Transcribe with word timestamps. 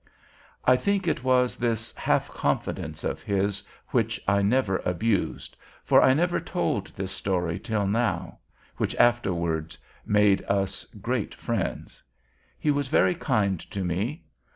I 0.65 0.77
think 0.77 1.07
it 1.07 1.23
was 1.23 1.57
this 1.57 1.93
half 1.95 2.27
confidence 2.29 3.03
of 3.03 3.21
his, 3.21 3.61
which 3.89 4.19
I 4.27 4.41
never 4.41 4.77
abused, 4.77 5.55
for 5.83 6.01
I 6.01 6.15
never 6.15 6.39
told 6.39 6.87
this 6.87 7.11
story 7.11 7.59
till 7.59 7.85
now, 7.85 8.39
which 8.77 8.95
afterward 8.95 9.77
made 10.03 10.41
us 10.45 10.85
great 11.03 11.35
friends. 11.35 12.01
He 12.57 12.71
was 12.71 12.87
very 12.87 13.13
kind 13.13 13.59
to 13.69 13.83
me. 13.85 14.23